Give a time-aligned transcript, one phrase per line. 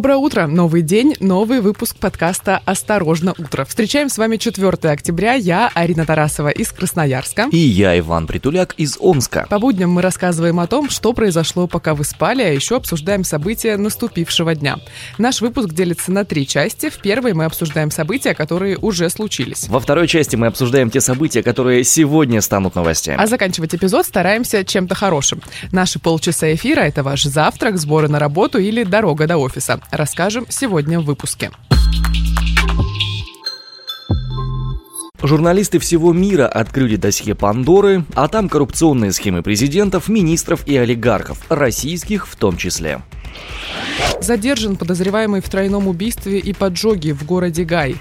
[0.00, 3.66] Доброе утро, новый день, новый выпуск подкаста «Осторожно, утро».
[3.66, 5.34] Встречаем с вами 4 октября.
[5.34, 7.48] Я Арина Тарасова из Красноярска.
[7.52, 9.46] И я Иван Притуляк из Омска.
[9.50, 13.76] По будням мы рассказываем о том, что произошло, пока вы спали, а еще обсуждаем события
[13.76, 14.78] наступившего дня.
[15.18, 16.88] Наш выпуск делится на три части.
[16.88, 19.68] В первой мы обсуждаем события, которые уже случились.
[19.68, 23.22] Во второй части мы обсуждаем те события, которые сегодня станут новостями.
[23.22, 25.42] А заканчивать эпизод стараемся чем-то хорошим.
[25.72, 29.78] Наши полчаса эфира— это ваш завтрак, сборы на работу или дорога до офиса.
[29.90, 31.50] Расскажем сегодня в выпуске.
[35.20, 42.26] Журналисты всего мира открыли досье Пандоры, а там коррупционные схемы президентов, министров и олигархов, российских
[42.26, 43.02] в том числе.
[44.20, 47.96] Задержан подозреваемый в тройном убийстве и поджоге в городе Гай.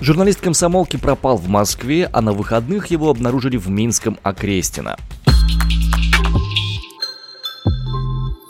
[0.00, 4.96] Журналист комсомолки пропал в Москве, а на выходных его обнаружили в Минском Окрестино.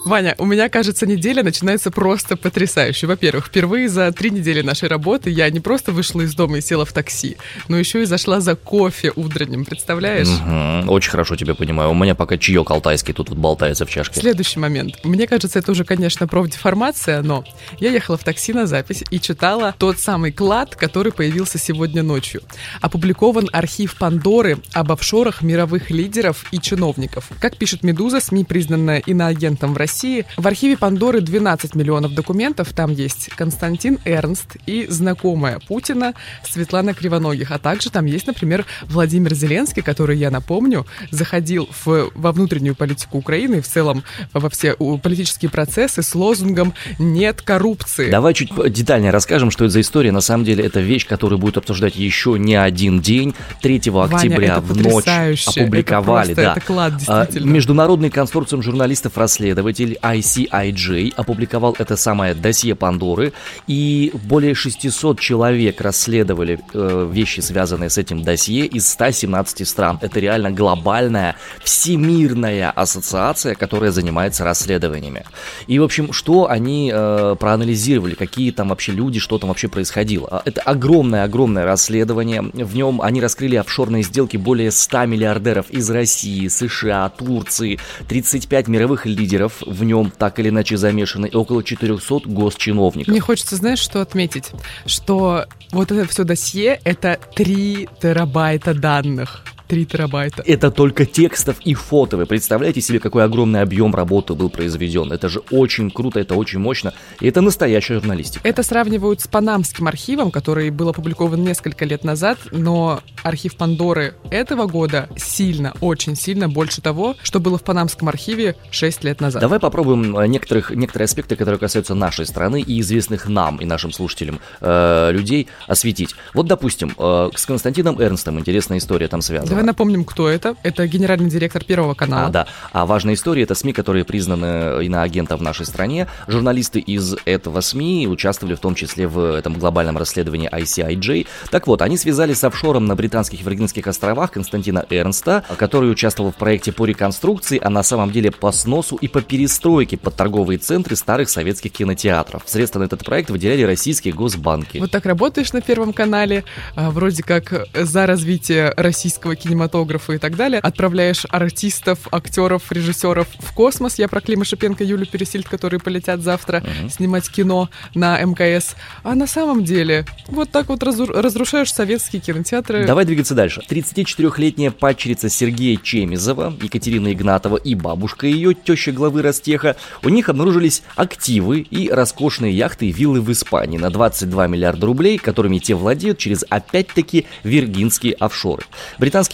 [0.07, 3.09] Ваня, у меня, кажется, неделя начинается просто потрясающе.
[3.09, 6.85] Во-первых, впервые за три недели нашей работы я не просто вышла из дома и села
[6.85, 10.29] в такси, но еще и зашла за кофе утренним, представляешь?
[10.29, 11.91] Угу, очень хорошо тебя понимаю.
[11.91, 14.21] У меня пока чаек алтайский тут вот болтается в чашке.
[14.21, 14.95] Следующий момент.
[15.03, 17.45] Мне кажется, это уже, конечно, профдеформация, но
[17.81, 22.43] я ехала в такси на запись и читала тот самый клад, который появился сегодня ночью.
[22.81, 27.29] Опубликован архив Пандоры об офшорах мировых лидеров и чиновников.
[27.41, 30.27] Как пишет «Медуза», СМИ, признанная иноагентом в России, России.
[30.37, 32.75] В архиве Пандоры 12 миллионов документов.
[32.75, 36.13] Там есть Константин Эрнст и знакомая Путина
[36.45, 37.51] Светлана Кривоногих.
[37.51, 43.17] А также там есть, например, Владимир Зеленский, который, я напомню, заходил в, во внутреннюю политику
[43.17, 48.11] Украины и в целом во все политические процессы с лозунгом «нет коррупции».
[48.11, 50.13] Давай чуть детальнее расскажем, что это за история.
[50.13, 53.35] На самом деле это вещь, которую будет обсуждать еще не один день.
[53.63, 56.33] 3 октября Ваня, в ночь опубликовали.
[56.33, 56.53] Это, просто, да.
[56.53, 57.27] это клад, А.
[57.41, 63.33] Международный консорциум журналистов-расследователей ICIJ опубликовал это самое досье Пандоры,
[63.67, 69.99] и более 600 человек расследовали э, вещи, связанные с этим досье из 117 стран.
[70.03, 75.25] Это реально глобальная, всемирная ассоциация, которая занимается расследованиями.
[75.67, 80.29] И, в общем, что они э, проанализировали, какие там вообще люди, что там вообще происходило.
[80.31, 82.43] А, Это огромное-огромное расследование.
[82.43, 89.07] В нем они раскрыли офшорные сделки более 100 миллиардеров из России, США, Турции, 35 мировых
[89.07, 93.09] лидеров в нем так или иначе замешаны, около 400 госчиновников.
[93.09, 94.51] Мне хочется, знаешь, что отметить?
[94.87, 99.45] Что вот это все досье— это 3 терабайта данных.
[99.67, 100.43] 3 терабайта.
[100.47, 102.17] Это только текстов и фото.
[102.17, 105.13] Вы представляете себе, какой огромный объем работы был произведен?
[105.13, 106.93] Это же очень круто, это очень мощно.
[107.21, 108.47] И это настоящая журналистика.
[108.47, 114.67] Это сравнивают с Панамским архивом, который был опубликован несколько лет назад, но архив Пандоры этого
[114.67, 119.41] года сильно, очень сильно больше того, что было в Панамском архиве 6 лет назад.
[119.41, 123.93] Давай попробуем э, некоторых, некоторые аспекты, которые касаются нашей страны и известных нам и нашим
[123.93, 126.15] слушателям э, людей осветить.
[126.35, 129.56] Вот, допустим, э, с Константином Эрнстом интересная история там связана.
[129.57, 130.55] Давай напомним, кто это.
[130.63, 132.27] Это генеральный директор Первого канала.
[132.27, 132.47] А, да.
[132.73, 136.09] А важная история это СМИ, которые признаны иноагентом в нашей стране.
[136.29, 141.27] Журналисты из этого СМИ участвовали в том числе в этом глобальном расследовании ICIJ.
[141.51, 146.37] Так вот, они связались с офшором на британских Виргинских островах Константина Эрнста, который участвовал в
[146.37, 150.97] проекте по реконструкции, а на самом деле по сносу и по перестройке под торговые центры
[150.97, 152.43] старых советских кинотеатров.
[152.45, 154.77] Средства на этот проект выделяли российские госбанки.
[154.77, 156.45] Вот так работаешь на Первом канале,
[156.75, 163.53] а, вроде как за развитие российского кинематографа и так далее, отправляешь артистов, актеров, режиссеров в
[163.53, 163.99] космос.
[163.99, 168.75] Я про Клима Шипенко, Юлю Пересильд, которые полетят завтра снимать кино на МКС.
[169.03, 172.87] А на самом деле вот так вот разру- разрушаешь советские кинотеатры.
[172.87, 173.63] Давай двигаться дальше.
[173.69, 180.83] 34-летняя падчерица Сергея Чемизова, Екатерина Игнатова и бабушка ее, теща главы Ростеха, у них обнаружились
[180.97, 186.19] активы и роскошные яхты и виллы в Испании на 22 миллиарда рублей, которыми те владеют
[186.19, 188.65] через, опять-таки, виргинские офшоры.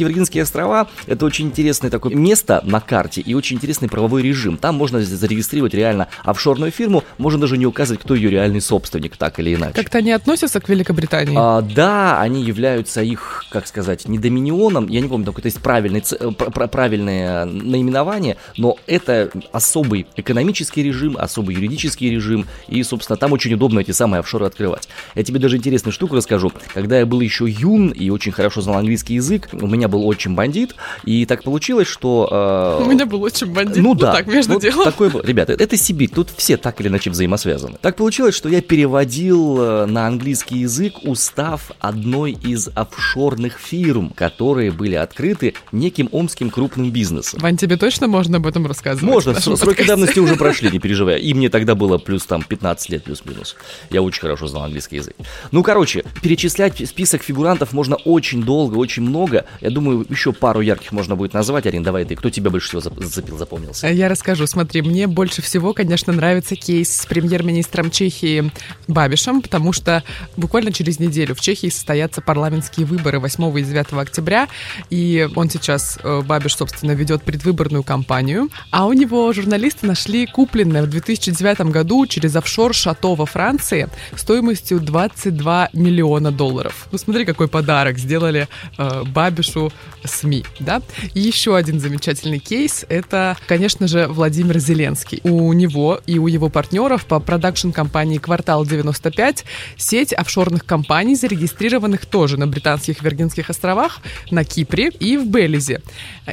[0.02, 4.56] Британские Виргинские острова– это очень интересное такое место на карте и очень интересный правовой режим.
[4.56, 9.38] Там можно зарегистрировать реально офшорную фирму, можно даже не указывать, кто ее реальный собственник, так
[9.38, 9.74] или иначе.
[9.74, 11.36] Как-то они относятся к Великобритании?
[11.38, 16.02] А, да, они являются их, как сказать, не доминионом, я не помню, какое-то есть правильный,
[16.36, 23.80] правильное наименование, но это особый экономический режим, особый юридический режим, и, собственно, там очень удобно
[23.80, 24.88] эти самые офшоры открывать.
[25.14, 26.52] Я тебе даже интересную штуку расскажу.
[26.74, 30.34] Когда я был еще юн и очень хорошо знал английский язык, у меня был очень
[30.34, 30.74] бандит,
[31.04, 32.78] и так получилось, что...
[32.80, 33.76] Э, У меня был очень бандит.
[33.76, 34.12] Ну, ну да.
[34.12, 34.84] Так, между вот делом.
[34.84, 37.76] Такой, ребята, это Сибирь, тут все так или иначе взаимосвязаны.
[37.80, 44.70] Так получилось, что я переводил э, на английский язык устав одной из офшорных фирм, которые
[44.70, 47.40] были открыты неким омским крупным бизнесом.
[47.40, 49.02] Вань, тебе точно можно об этом рассказывать?
[49.02, 51.20] Можно, сроки давности уже прошли, не переживай.
[51.20, 53.56] И мне тогда было плюс там 15 лет плюс-минус.
[53.90, 55.14] Я очень хорошо знал английский язык.
[55.50, 59.44] Ну, короче, перечислять список фигурантов можно очень долго, очень много.
[59.60, 61.66] Я думаю, еще пару ярких можно будет назвать.
[61.66, 62.16] Арин, давай ты.
[62.16, 63.88] Кто тебя больше всего зацепил, запомнился?
[63.88, 64.46] Я расскажу.
[64.46, 68.50] Смотри, мне больше всего, конечно, нравится кейс с премьер-министром Чехии
[68.88, 70.02] Бабишем, потому что
[70.36, 74.48] буквально через неделю в Чехии состоятся парламентские выборы 8 и 9 октября,
[74.90, 80.82] и он сейчас, э, Бабиш, собственно, ведет предвыборную кампанию, а у него журналисты нашли купленное
[80.82, 86.88] в 2009 году через офшор Шато во Франции стоимостью 22 миллиона долларов.
[86.92, 89.71] Ну смотри, какой подарок сделали э, Бабишу
[90.04, 90.82] СМИ, да?
[91.14, 95.20] И еще один замечательный кейс— это, конечно же, Владимир Зеленский.
[95.24, 99.44] У него и у его партнеров по продакшн-компании «Квартал 95»
[99.76, 105.80] сеть офшорных компаний, зарегистрированных тоже на Британских Виргинских островах, на Кипре и в Белизе.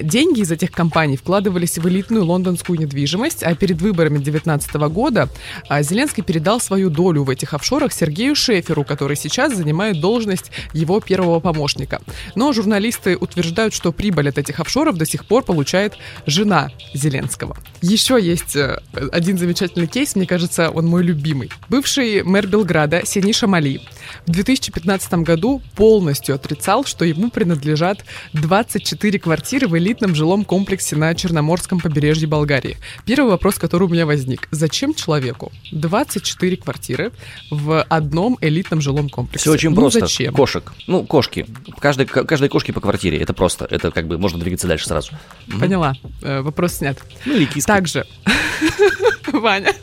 [0.02, 5.30] Деньги из этих компаний вкладывались в элитную лондонскую недвижимость, а перед выборами 2019 года
[5.68, 11.00] а, Зеленский передал свою долю в этих офшорах Сергею Шеферу, который сейчас занимает должность его
[11.00, 12.02] первого помощника.
[12.36, 15.96] Но журналисты утверждают, что прибыль от этих офшоров до сих пор получает
[16.26, 17.58] жена Зеленского.
[17.82, 18.80] Еще есть э,
[19.12, 21.50] один замечательный кейс, мне кажется, он мой любимый.
[21.70, 23.82] Бывший мэр Белграда Сениша Мали
[24.26, 28.04] в 2015 году полностью отрицал, что ему принадлежат
[28.34, 32.78] 24 квартиры в элитном жилом комплексе на Черноморском побережье Болгарии.
[33.06, 34.48] Первый вопрос, который у меня возник.
[34.52, 37.12] Зачем человеку 24 квартиры
[37.50, 39.44] в одном элитном жилом комплексе?
[39.44, 40.02] Все очень ну, просто.
[40.02, 40.34] Зачем?
[40.34, 40.74] Кошек.
[40.88, 41.46] Ну, кошки.
[41.80, 43.09] Каждой, каждой кошке по квартире.
[43.18, 43.66] Это просто.
[43.70, 45.12] Это как бы можно двигаться дальше сразу.
[45.60, 45.96] Поняла.
[46.22, 46.98] Э, вопрос снят.
[47.26, 47.68] Ну или киски.
[47.68, 48.06] Также.
[49.34, 49.74] Ваня.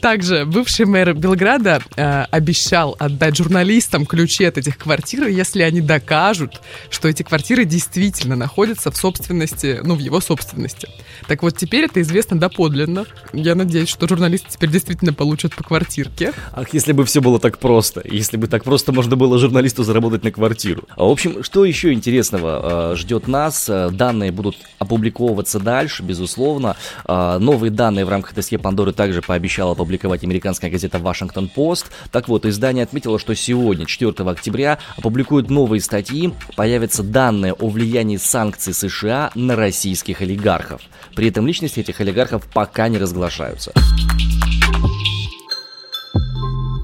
[0.00, 6.60] Также бывший мэр Белграда э, обещал отдать журналистам ключи от этих квартир, если они докажут,
[6.90, 10.88] что эти квартиры действительно находятся в собственности, ну, в его собственности.
[11.28, 13.06] Так вот, теперь это известно доподлинно.
[13.32, 16.32] Я надеюсь, что журналисты теперь действительно получат по квартирке.
[16.52, 18.02] Ах, если бы все было так просто.
[18.04, 20.84] Если бы так просто можно было журналисту заработать на квартиру.
[20.96, 23.68] А, в общем, что еще интересного э, ждет нас?
[23.68, 26.76] Э, данные будут опубликовываться дальше, безусловно.
[27.06, 31.86] Э, новые данные в рамках досье Пандоры также пообещала опубликовать американская газета Washington Post.
[32.10, 38.16] Так вот, издание отметило, что сегодня, 4 октября, опубликуют новые статьи, появятся данные о влиянии
[38.16, 40.82] санкций США на российских олигархов.
[41.14, 43.72] При этом личности этих олигархов пока не разглашаются.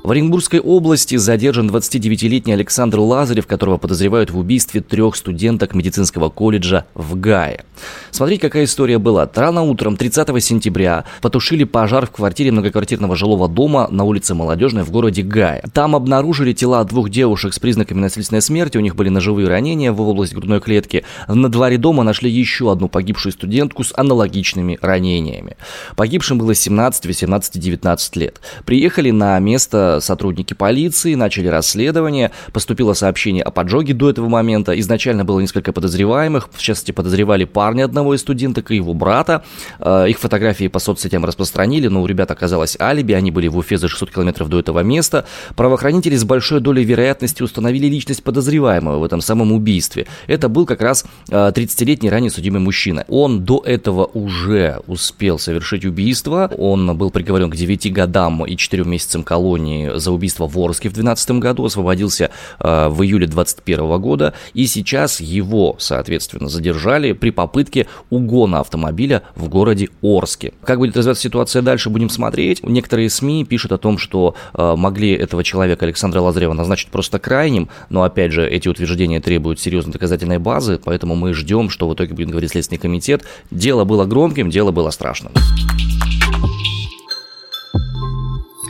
[0.09, 6.87] В Оренбургской области задержан 29-летний Александр Лазарев, которого подозревают в убийстве трех студенток медицинского колледжа
[6.95, 7.67] в Гае.
[8.11, 9.29] Смотрите, какая история была.
[9.35, 14.91] Рано утром 30 сентября потушили пожар в квартире многоквартирного жилого дома на улице Молодежной в
[14.91, 15.63] городе Гая.
[15.75, 20.01] Там обнаружили тела двух девушек с признаками насильственной смерти, у них были ножевые ранения в
[20.01, 21.05] области грудной клетки.
[21.29, 25.59] На дворе дома нашли еще одну погибшую студентку с аналогичными ранениями.
[25.97, 28.41] Погибшим было 17, 18, 19 лет.
[28.65, 34.79] Приехали на место сотрудники полиции, начали расследование, поступило сообщение о поджоге до этого момента.
[34.81, 39.45] Изначально было несколько подозреваемых, в частности, подозревали парня одного из студенток и его брата.
[39.81, 43.79] Э, их фотографии по соцсетям распространили, но у ребят оказалось алиби, они были в Уфе
[43.79, 45.25] за 600 километров до этого места.
[45.57, 50.07] Правоохранители с большой долей вероятности установили личность подозреваемого в этом самом убийстве.
[50.27, 53.05] Это был как раз 30-летний э, ранее судимый мужчина.
[53.09, 58.85] Он до этого уже успел совершить убийство, он был приговорен к 9 годам и 4
[58.85, 62.31] месяцам колонии за убийство в Орске в 2012 году, освободился
[62.61, 69.49] э, в июле 2021 года, и сейчас его, соответственно, задержали при попытке угона автомобиля в
[69.49, 70.53] городе Орске.
[70.65, 72.63] Как будет развиваться ситуация дальше, будем смотреть.
[72.63, 77.69] Некоторые СМИ пишут о том, что э, могли этого человека, Александра Лазарева, назначить просто крайним,
[77.89, 82.15] но, опять же, эти утверждения требуют серьезной доказательной базы, поэтому мы ждем, что в итоге
[82.15, 83.25] будет говорить Следственный комитет.
[83.51, 85.33] Дело было громким, дело было страшным.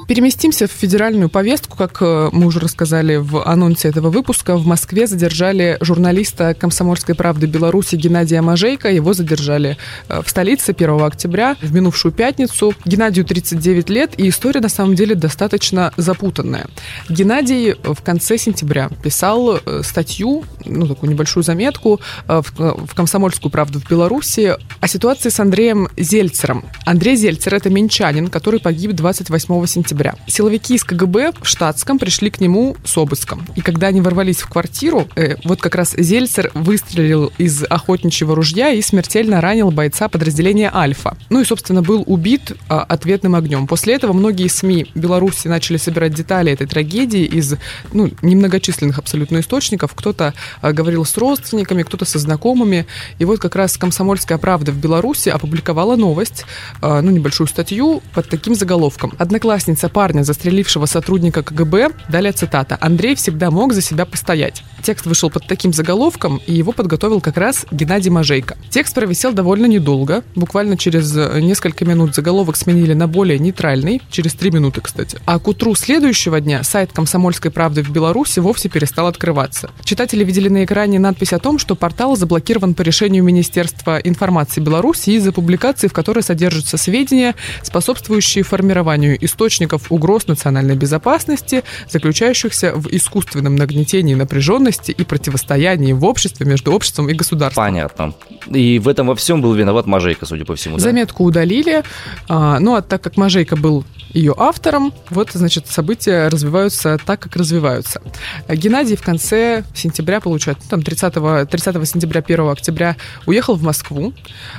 [0.08, 1.76] Переместимся в федеральную повестку.
[1.76, 7.46] Как э, мы уже рассказали в анонсе этого выпуска, в Москве задержали журналиста «Комсомольской правды
[7.46, 8.88] Беларуси» Геннадия Мажейка.
[8.88, 9.76] Его задержали
[10.08, 12.72] э, в столице 1 октября, в минувшую пятницу.
[12.86, 16.68] Геннадию 39 лет, и история на самом деле достаточно запутанная.
[17.10, 23.86] Геннадий в конце сентября писал э, статью, ну, такую небольшую заметку в «Комсомольскую правду» в
[23.86, 26.64] Беларуси о ситуации с Андреем Зельцером.
[26.86, 30.14] Андрей Зельцер– это минчанин, который погиб 28 сентября сентября.
[30.26, 33.44] Силовики из КГБ в штатском пришли к нему с обыском.
[33.56, 38.70] И когда они ворвались в квартиру, э, вот как раз Зельцер выстрелил из охотничьего ружья
[38.70, 41.16] и смертельно ранил бойца подразделения «Альфа».
[41.30, 43.66] Ну и, собственно, был убит а, ответным огнем.
[43.66, 47.54] После этого многие СМИ Беларуси начали собирать детали этой трагедии из
[47.92, 49.94] ну, немногочисленных абсолютно источников.
[49.94, 52.86] Кто-то а, говорил с родственниками, кто-то со знакомыми.
[53.18, 56.44] И вот как раз «Комсомольская правда» в Беларуси опубликовала новость,
[56.80, 59.12] а, ну, небольшую статью под таким заголовком.
[59.18, 64.62] Одноклассница парня, застрелившего сотрудника КГБ, далее цитата, «Андрей всегда мог за себя постоять».
[64.82, 68.56] Текст вышел под таким заголовком, и его подготовил как раз Геннадий Мажейко.
[68.70, 70.22] Текст провисел довольно недолго.
[70.34, 75.18] Буквально через несколько минут заголовок сменили на более нейтральный, через три минуты, кстати.
[75.26, 79.70] А к утру следующего дня сайт «Комсомольской правды» в Беларуси вовсе перестал открываться.
[79.84, 85.10] Читатели видели на экране надпись о том, что портал заблокирован по решению Министерства информации Беларуси
[85.10, 93.56] из-за публикации, в которой содержатся сведения, способствующие формированию источников угроз национальной безопасности, заключающихся в искусственном
[93.56, 97.64] нагнетении напряженности и противостоянии в обществе между обществом и государством.
[97.64, 98.14] Понятно.
[98.52, 100.76] И в этом во всем был виноват Мажейка, судя по всему.
[100.76, 100.82] Да?
[100.82, 101.82] Заметку удалили.
[102.28, 107.36] А, ну, а так как Мажейка был ее автором, вот, значит, события развиваются так, как
[107.36, 108.00] развиваются.
[108.48, 112.96] Геннадий в конце сентября, получается, ну, там 30, 30 сентября, 1 октября
[113.26, 114.12] уехал в Москву.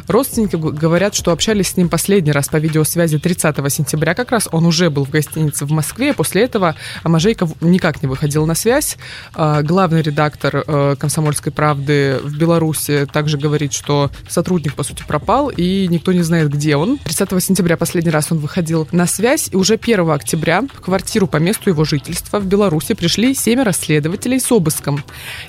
[0.07, 4.13] Родственники говорят, что общались с ним последний раз по видеосвязи 30 сентября.
[4.13, 6.13] Как раз он уже был в гостинице в Москве.
[6.13, 8.97] После этого Мажейка никак не выходил на связь.
[9.33, 15.49] А, главный редактор э, «Комсомольской правды» в Беларуси также говорит, что сотрудник, по сути, пропал,
[15.49, 16.97] и никто не знает, где он.
[16.97, 21.38] 30 сентября последний раз он выходил на связь, и уже 1 октября в квартиру по
[21.38, 25.03] месту его жительства в Беларуси пришли семеро следователей с обыском.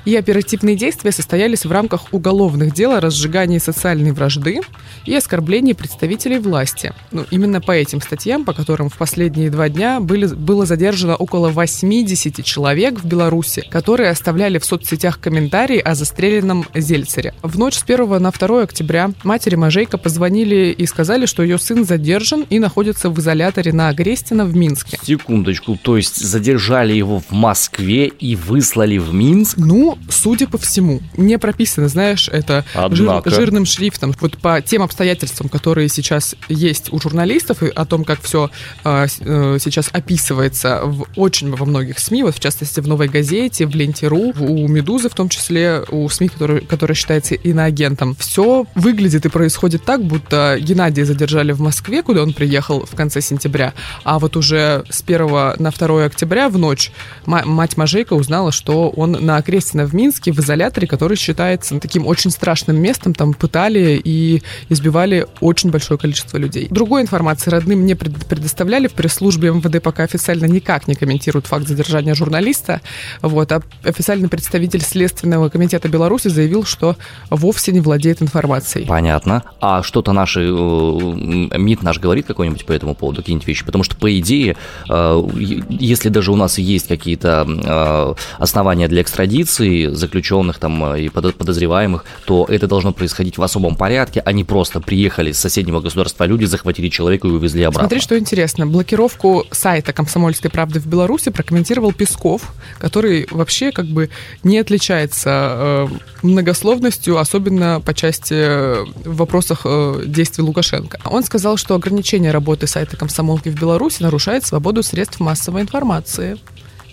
[0.05, 4.61] И оперативные действия состоялись в рамках уголовных дел о разжигании социальной вражды
[5.05, 6.93] и оскорблении представителей власти.
[7.11, 11.49] Ну, именно по этим статьям, по которым в последние два дня были, было задержано около
[11.49, 17.35] 80 человек в Беларуси, которые оставляли в соцсетях комментарии о застреленном Зельцере.
[17.43, 21.85] В ночь с 1 на 2 октября матери Мажейка позвонили и сказали, что ее сын
[21.85, 24.99] задержан и находится в изоляторе на Агрестина в Минске.
[25.03, 29.57] Секундочку, то есть задержали его в Москве и выслали в Минск?
[29.57, 31.01] Ну, судя по всему.
[31.17, 34.15] Не прописано, знаешь, это жир, жирным шрифтом.
[34.21, 38.51] Вот по тем обстоятельствам, которые сейчас есть у журналистов, и о том, как все
[38.85, 43.67] э, э, сейчас описывается в очень во многих СМИ, вот в частности в «Новой газете»,
[43.67, 48.15] в «Ленте.ру», у «Медузы» в том числе, у СМИ, который, который считается иноагентом.
[48.17, 53.21] Все выглядит и происходит так, будто Геннадия задержали в Москве, куда он приехал в конце
[53.21, 53.70] сентября,
[54.05, 56.93] а вот уже с 1 на 2 октября в ночь
[57.27, 62.31] мать Мажейка узнала, что он на Окрестина в Минске в изоляторе, который считается таким очень
[62.31, 66.69] страшным местом, там пытали и избивали очень большое количество людей.
[66.71, 72.15] Другой информации родным не предоставляли в пресс-службе МВД пока официально никак не комментируют факт задержания
[72.15, 72.81] журналиста.
[73.23, 76.97] Вот, а официальный представитель Следственного комитета Беларуси заявил, что
[77.31, 78.87] вовсе не владеет информацией.
[78.87, 79.43] Понятно.
[79.61, 83.60] А что-то наши, э, МИД наш говорит какой-нибудь по этому поводу, какие-нибудь вещи?
[83.65, 84.57] Потому что, по идее,
[84.89, 85.23] э,
[85.69, 92.47] если даже у нас есть какие-то э, основания для экстрадиции заключенных там и подозреваемых, то
[92.49, 96.89] это должно происходить в особом порядке, а не просто приехали с соседнего государства люди, захватили
[96.89, 97.89] человека и увезли обратно.
[97.89, 98.67] Смотри, что интересно.
[98.67, 104.11] Блокировку сайта «Комсомольской правды» в Беларуси прокомментировал Песков, который вообще как бы
[104.43, 105.89] не отличается э,
[106.23, 111.01] многословностью, особенно по части э, в вопросах э, действий Лукашенко.
[111.05, 116.39] Он сказал, что ограничение работы сайта комсомолки в Беларуси нарушает свободу средств массовой информации.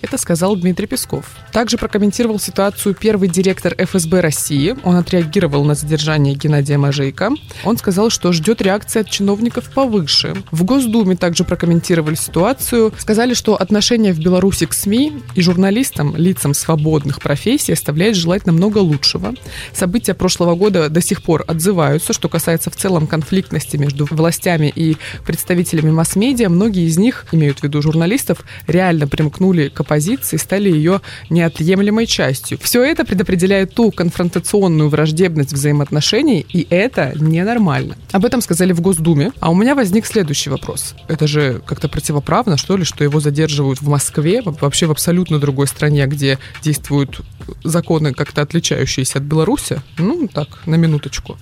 [0.01, 1.25] Это сказал Дмитрий Песков.
[1.51, 4.75] Также прокомментировал ситуацию первый директор ФСБ России.
[4.84, 7.32] Он отреагировал на задержание Геннадия Мажейка.
[7.63, 10.36] Он сказал, что ждет реакции от чиновников повыше.
[10.51, 12.94] В Госдуме также прокомментировали ситуацию.
[12.98, 18.77] Сказали, что отношение в Беларуси к СМИ и журналистам, лицам свободных профессий, оставляет желать намного
[18.80, 19.34] лучшего.
[19.74, 22.13] События прошлого года до сих пор отзываются.
[22.13, 27.63] Что касается в целом конфликтности между властями и представителями масс-медиа, многие из них, имеют в
[27.63, 29.97] виду журналистов, реально примкнули к оппозиции
[30.38, 32.58] стали ее неотъемлемой частью.
[32.62, 37.96] Все это предопределяет ту конфронтационную враждебность взаимоотношений, и это ненормально.
[38.12, 39.32] Об этом сказали в Госдуме.
[39.39, 40.96] А у меня возник следующий вопрос.
[41.08, 45.68] Это же как-то противоправно, что ли, что его задерживают в Москве, вообще в абсолютно другой
[45.68, 47.22] стране, где действуют
[47.63, 49.82] законы как-то отличающиеся от Беларуси?
[49.98, 51.38] Ну, так, на минуточку.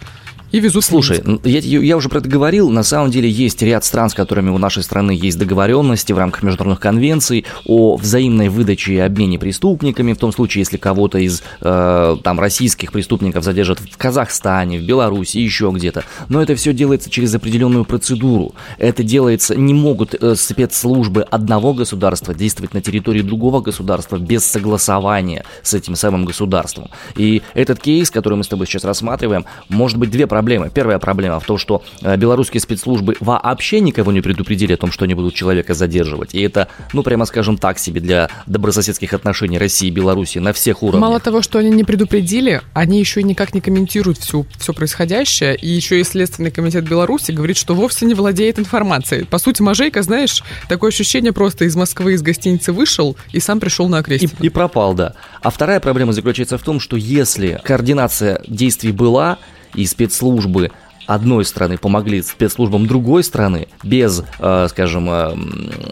[0.56, 4.10] И везут Слушай, я, я уже про это говорил, на самом деле есть ряд стран,
[4.10, 8.98] с которыми у нашей страны есть договоренности в рамках международных конвенций о взаимной выдаче и
[9.00, 14.80] обмене преступниками, в том случае, если кого-то из э, там российских преступников задержат в Казахстане,
[14.80, 16.06] в Беларуси, еще где-то.
[16.30, 18.56] Но это все делается через определенную процедуру.
[18.78, 25.44] Это делается, не могут э, спецслужбы одного государства действовать на территории другого государства без согласования
[25.64, 26.90] с этим самым государством.
[27.18, 30.45] И этот кейс, который мы с тобой сейчас рассматриваем, может быть две проблемы.
[30.46, 35.06] Первая проблема в том, что э, белорусские спецслужбы вообще никого не предупредили о том, что
[35.06, 36.34] они будут человека задерживать.
[36.36, 40.84] И это, ну, прямо скажем так себе, для добрососедских отношений России и Беларуси на всех
[40.84, 41.02] уровнях.
[41.02, 45.56] Мало того, что они не предупредили, они еще и никак не комментируют всю, все происходящее.
[45.56, 49.24] И еще и Следственный комитет Беларуси говорит, что вовсе не владеет информацией.
[49.26, 53.90] По сути, Мажейка, знаешь, такое ощущение просто из Москвы, из гостиницы вышел и сам пришел
[53.90, 54.32] на окрестина.
[54.40, 55.14] И, и пропал, да.
[55.42, 59.38] А вторая проблема заключается в том, что если координация действий была,
[59.76, 60.72] и спецслужбы
[61.08, 65.36] одной страны помогли спецслужбам другой страны без, э, скажем, э,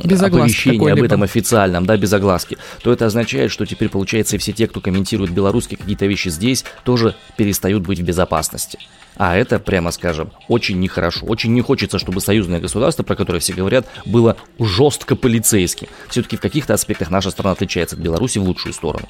[0.03, 4.39] без оповещения об этом официальном, да, без огласки, то это означает, что теперь, получается, и
[4.39, 8.79] все те, кто комментирует белорусские какие-то вещи здесь, тоже перестают быть в безопасности.
[9.15, 11.25] А это, прямо скажем, очень нехорошо.
[11.27, 15.87] Очень не хочется, чтобы союзное государство, про которое все говорят, было жестко полицейским.
[16.09, 19.07] Все-таки в каких-то аспектах наша страна отличается от Беларуси в лучшую сторону.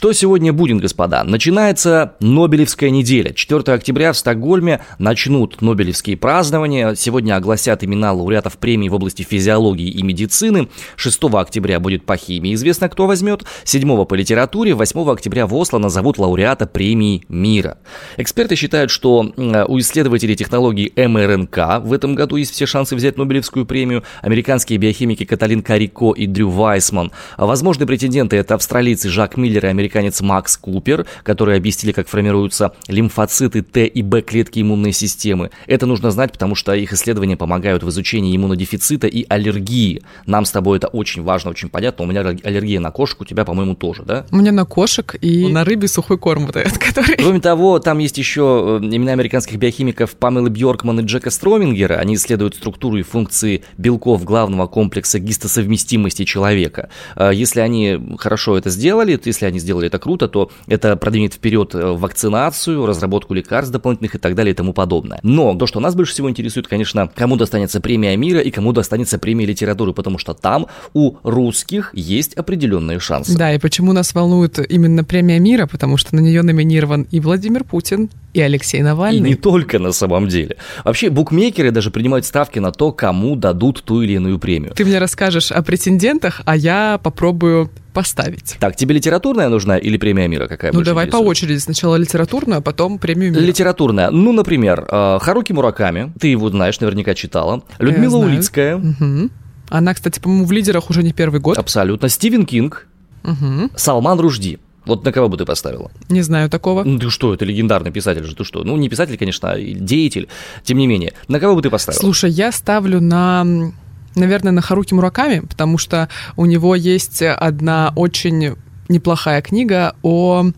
[0.00, 1.24] Что сегодня будет, господа?
[1.24, 3.34] Начинается Нобелевская неделя.
[3.34, 6.94] 4 октября в Стокгольме начнут Нобелевские празднования.
[6.94, 10.70] Сегодня огласят имена лауреатов премии в области физиологии и медицины.
[10.96, 13.44] 6 октября будет по химии, известно кто возьмет.
[13.64, 14.72] 7 по литературе.
[14.72, 17.76] 8 октября в Осло назовут лауреата премии мира.
[18.16, 23.66] Эксперты считают, что у исследователей технологий МРНК в этом году есть все шансы взять Нобелевскую
[23.66, 24.02] премию.
[24.22, 27.12] Американские биохимики Каталин Карико и Дрю Вайсман.
[27.36, 33.62] Возможные претенденты это австралийцы Жак Миллер и американец Макс Купер, которые объяснили, как формируются лимфоциты
[33.62, 35.50] Т и Б клетки иммунной системы.
[35.66, 40.02] Это нужно знать, потому что их исследования помогают в изучении иммунодефицита и аллергии.
[40.26, 42.04] Нам с тобой это очень важно, очень понятно.
[42.04, 44.26] У меня аллергия на кошек, у тебя, по-моему, тоже, да?
[44.30, 47.16] У меня на кошек и на рыбе сухой корм вот этот, который...
[47.16, 51.94] Кроме того, там есть еще э, имена американских биохимиков Памелы Бьоркман и Джека Стромингера.
[51.94, 56.90] Они исследуют структуру и функции белков главного комплекса гистосовместимости человека.
[57.16, 60.96] Э, если они хорошо это сделали, то если они сделали сделали это круто, то это
[60.96, 65.20] продвинет вперед э, вакцинацию, разработку лекарств дополнительных и так далее и тому подобное.
[65.22, 69.18] Но то, что нас больше всего интересует, конечно, кому достанется премия мира и кому достанется
[69.18, 73.36] премия литературы, потому что там у русских есть определенные шансы.
[73.36, 77.64] Да, и почему нас волнует именно премия мира, потому что на нее номинирован и Владимир
[77.64, 79.30] Путин, и Алексей Навальный.
[79.30, 80.56] И не только на самом деле.
[80.84, 84.72] Вообще, букмекеры даже принимают ставки на то, кому дадут ту или иную премию.
[84.74, 88.56] Ты мне расскажешь о претендентах, а я попробую поставить.
[88.60, 91.24] Так, тебе литературная нужна или премия мира какая Ну, давай интересует?
[91.24, 91.58] по очереди.
[91.58, 93.40] Сначала литературная, а потом премию мира.
[93.42, 94.10] Литературная.
[94.10, 96.12] Ну, например, э, Харуки Мураками.
[96.18, 97.62] Ты его знаешь, наверняка читала.
[97.78, 98.76] Людмила Улицкая.
[98.76, 99.30] Угу.
[99.70, 101.58] Она, кстати, по-моему, в лидерах уже не первый год.
[101.58, 102.08] Абсолютно.
[102.08, 102.86] Стивен Кинг.
[103.24, 103.70] Угу.
[103.76, 104.58] Салман Ружди.
[104.86, 105.90] Вот на кого бы ты поставила?
[106.08, 106.84] Не знаю такого.
[106.84, 108.64] Ну ты что, это легендарный писатель же, ты что?
[108.64, 110.28] Ну не писатель, конечно, а деятель,
[110.64, 111.12] тем не менее.
[111.28, 112.00] На кого бы ты поставила?
[112.00, 113.72] Слушай, я ставлю на
[114.14, 118.56] наверное, на Харуки Мураками, потому что у него есть одна очень
[118.88, 120.50] неплохая книга о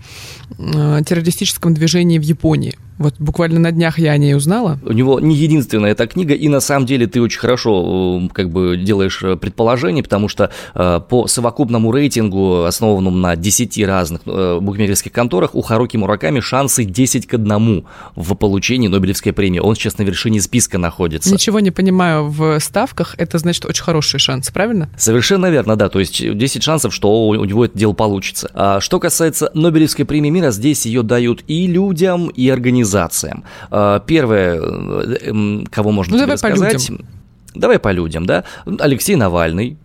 [0.59, 2.79] э, террористическом движении в Японии.
[3.03, 4.79] Вот буквально на днях я о ней узнала.
[4.85, 8.77] У него не единственная эта книга, и на самом деле ты очень хорошо как бы
[8.77, 15.11] делаешь э, предположение, потому что э, по совокупному рейтингу, основанному на 10 разных э, букмекерских
[15.11, 17.85] конторах, у Харуки Мураками шансы 10 к 1
[18.15, 19.59] в получении Нобелевской премии.
[19.59, 21.33] Он сейчас на вершине списка находится.
[21.33, 24.89] Ничего не понимаю в ставках, это значит очень хорошие шансы, правильно?
[24.97, 28.49] Совершенно верно, да, то есть 10 шансов, что у него это дело получится.
[28.55, 33.45] А что касается Нобелевской премии мира, здесь ее дают и людям, и организациям организациям.
[33.71, 36.87] А, первое, э, кого можно ну, тебе давай рассказать...
[36.87, 37.07] По людям.
[37.55, 38.45] Давай по людям, да.
[38.79, 39.77] Алексей Навальный,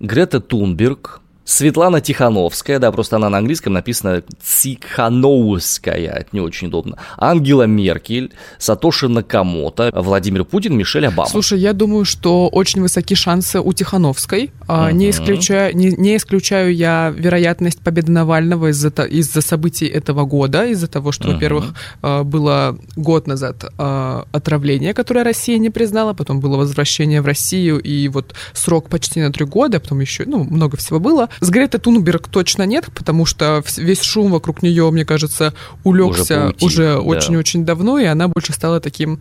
[0.00, 6.98] Грета Тунберг, Светлана Тихановская, да, просто она на английском написана Тихановская, это не очень удобно.
[7.16, 11.30] Ангела Меркель, Сатоши Накамото, Владимир Путин, Мишель Обама.
[11.30, 14.50] Слушай, я думаю, что очень высоки шансы у Тихановской.
[14.66, 14.92] Uh-huh.
[14.92, 20.86] Не, исключаю, не, не исключаю я вероятность победы Навального из-за, из-за событий этого года, из-за
[20.86, 26.58] того, что, во-первых, а, было год назад а, отравление, которое Россия не признала, потом было
[26.58, 31.00] возвращение в Россию, и вот срок почти на три года, потом еще, ну, много всего
[31.00, 31.30] было.
[31.40, 36.96] С Гретой Тунберг точно нет, потому что весь шум вокруг нее, мне кажется, улегся уже
[36.96, 37.74] очень-очень да.
[37.74, 39.20] давно, и она больше стала таким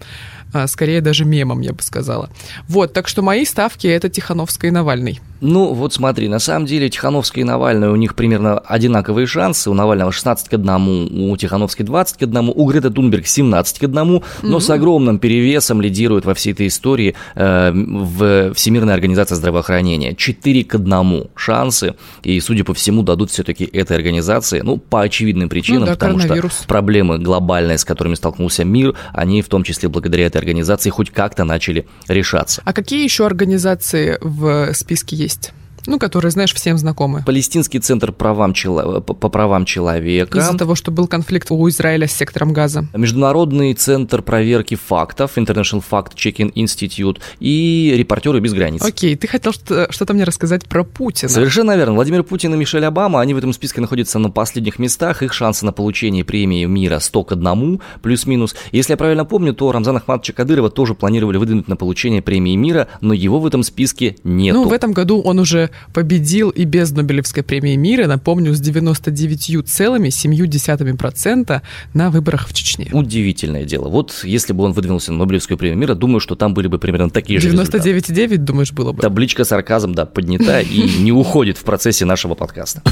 [0.68, 2.30] скорее даже мемом, я бы сказала.
[2.68, 5.20] Вот, так что мои ставки это Тихановская и Навальный.
[5.40, 9.70] Ну, вот смотри, на самом деле Тихановская и Навальный, у них примерно одинаковые шансы.
[9.70, 13.84] У Навального 16 к 1, у Тихановской 20 к 1, у Греты Тунберг 17 к
[13.84, 14.60] 1, но mm-hmm.
[14.60, 20.16] с огромным перевесом лидирует во всей этой истории э, в Всемирная организация здравоохранения.
[20.16, 25.50] 4 к 1 шансы, и, судя по всему, дадут все-таки этой организации, ну, по очевидным
[25.50, 29.90] причинам, ну, да, потому что проблемы глобальные, с которыми столкнулся мир, они в том числе
[29.90, 32.62] благодаря этой организации хоть как-то начали решаться.
[32.64, 35.52] А какие еще организации в списке есть?
[35.88, 37.24] Ну, которые, знаешь, всем знакомы.
[37.26, 39.02] Палестинский центр правам чело...
[39.02, 40.38] по правам человека.
[40.38, 42.86] Из-за того, что был конфликт у Израиля с сектором газа.
[42.94, 48.84] Международный центр проверки фактов, International Fact Checking Institute и репортеры без границ.
[48.84, 51.30] Окей, ты хотел что- что-то мне рассказать про Путина.
[51.30, 51.96] Совершенно верно.
[51.96, 55.24] Владимир Путин и Мишель Обама, они в этом списке находятся на последних местах.
[55.24, 58.56] Их шансы на получение премии мира 100 к 1, плюс-минус.
[58.74, 62.88] Если я правильно помню, то Рамзана Ахматовича Кадырова тоже планировали выдвинуть на получение премии мира,
[63.00, 64.54] но его в этом списке нет.
[64.54, 71.62] Ну, в этом году он уже победил и без Нобелевской премии мира, напомню, с 99,7%
[71.94, 72.90] на выборах в Чечне.
[72.92, 73.90] Удивительное дело.
[73.90, 77.10] Вот если бы он выдвинулся на Нобелевскую премию мира, думаю, что там были бы примерно
[77.10, 79.02] такие же 99,9, думаешь, было бы?
[79.02, 82.84] Табличка сарказм, да, поднята и не уходит в процессе нашего подкаста.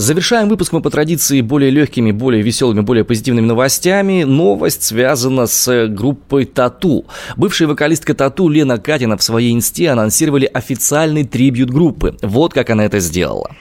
[0.00, 4.22] Завершаем выпуск мы по традиции более легкими, более веселыми, более позитивными новостями.
[4.22, 7.04] Новость связана с группой Тату.
[7.36, 12.16] Бывшая вокалистка Тату Лена Катина в своей инсте анонсировали официальный трибют группы.
[12.22, 13.54] Вот как она это сделала.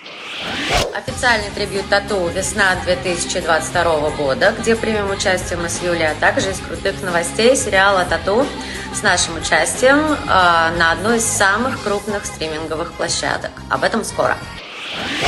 [0.96, 6.60] Официальный трибют Тату «Весна 2022 года», где примем участие мы с Юлей, а также из
[6.60, 8.46] крутых новостей сериала «Тату»
[8.94, 13.52] с нашим участием э, на одной из самых крупных стриминговых площадок.
[13.70, 14.38] Об этом скоро.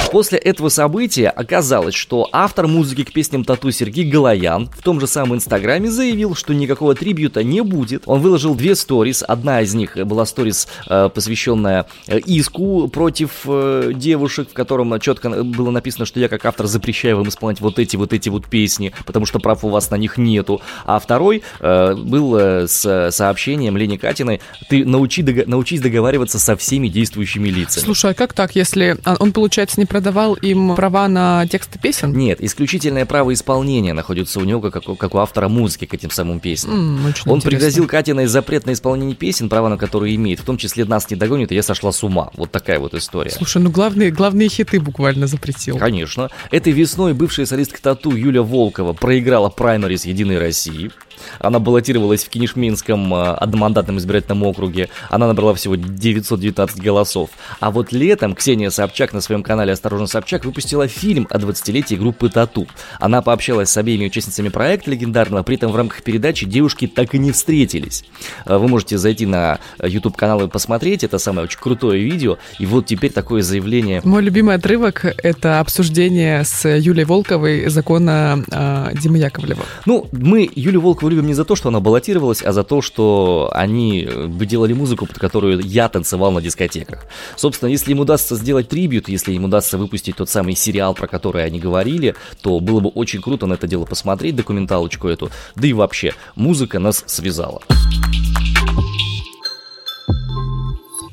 [0.10, 5.08] После этого события оказалось, что автор музыки к песням Тату Сергей Галаян в том же
[5.08, 8.04] самом инстаграме заявил, что никакого трибьюта не будет.
[8.06, 9.24] Он выложил две сторис.
[9.26, 15.30] Одна из них была сторис, э, посвященная э, иску против э, девушек, в котором четко
[15.44, 18.94] было написано, что я как автор запрещаю вам исполнять вот эти вот эти вот песни,
[19.06, 20.62] потому что прав у вас на них нету.
[20.86, 27.84] А второй был с сообщением Лене Катиной, ты научи, научись договариваться со всеми действующими лицами.
[27.84, 32.14] Слушай, а как так, если он, получается, не продавал им права на тексты песен?
[32.14, 36.40] Нет, исключительное право исполнения находится у него, как, как у автора музыки к этим самым
[36.40, 36.74] песням.
[36.74, 37.42] Mm, Он интересно.
[37.42, 41.18] пригрозил Катиной запрет на исполнение песен, права на которые имеет, в том числе «Нас не
[41.18, 42.30] догонит», и я сошла с ума.
[42.36, 43.32] Вот такая вот история.
[43.32, 45.78] Слушай, ну главные, главные хиты буквально запретил.
[45.78, 46.30] Конечно.
[46.52, 50.92] Этой весной бывшая солистка Тату Юля Волкова проиграла праймерис Единой России.
[51.40, 54.90] Она баллотировалась в Кинешминском э, одномандатном избирательном округе.
[55.10, 57.30] Она набрала всего 919 голосов.
[57.60, 62.30] А вот летом Ксения Собчак на своем канале «Осторожно, Собчак» выпустила фильм о 20-летии группы
[62.30, 62.68] «Тату».
[63.00, 67.20] Она пообщалась с обеими участницами проекта легендарного, при этом в рамках передачи девушки так и
[67.20, 68.04] не встретились.
[68.46, 72.38] Э, вы можете зайти на YouTube-канал и посмотреть, это самое очень крутое видео.
[72.60, 74.02] И вот теперь такое заявление.
[74.04, 79.64] Мой любимый отрывок— это обсуждение с Юлией Волковой закона э, Димы Яковлева.
[79.86, 83.50] Ну, мы Юлию Волкову любим не за то, что она баллотировалась, а за то, что
[83.54, 87.06] они э, делали музыку, под которую я танцевал на дискотеках.
[87.36, 91.46] Собственно, если им удастся сделать трибют, если им удастся выпустить тот самый сериал, про который
[91.46, 95.30] они говорили, то было бы очень круто на это дело посмотреть, документалочку эту.
[95.56, 97.62] Да и вообще, музыка нас связала.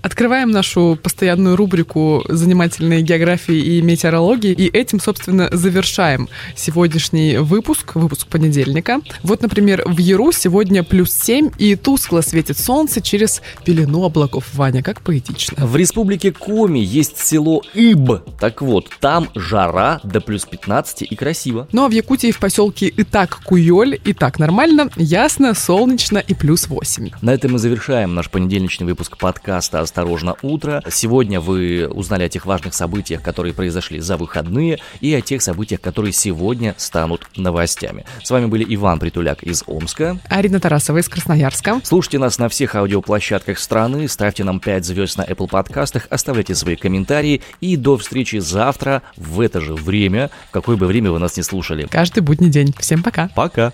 [0.03, 8.27] Открываем нашу постоянную рубрику занимательной географии и метеорологии, и этим, собственно, завершаем сегодняшний выпуск, выпуск
[8.29, 9.01] понедельника.
[9.23, 14.45] Вот, например, в Яру сегодня плюс 7, и тускло светит солнце через пелену облаков.
[14.55, 15.67] Ваня, как поэтично.
[15.67, 18.23] В республике Коми есть село Иб.
[18.39, 21.69] Так вот, там жара до плюс 15 и красиво.
[21.73, 27.11] Ну а в Якутии в поселке Итак-Куёль и так нормально, ясно, солнечно и плюс 8.
[27.23, 30.83] На этом мы завершаем наш понедельничный выпуск подкаста «Осторожно, утро».
[30.91, 35.81] Сегодня вы узнали о тех важных событиях, которые произошли за выходные, и о тех событиях,
[35.81, 38.05] которые сегодня станут новостями.
[38.23, 40.19] С вами были Иван Притуляк из Омска.
[40.29, 41.81] Арина Тарасова из Красноярска.
[41.85, 46.77] Слушайте нас на всех аудиоплощадках страны, ставьте нам 5 звезд на Apple подкастах, оставляйте свои
[46.77, 51.39] комментарии и до встречи завтра в это же время, в какое бы время вы нас
[51.39, 51.89] не слушали.
[51.91, 52.75] Каждый будний день.
[52.79, 53.31] Всем пока.
[53.35, 53.73] Пока.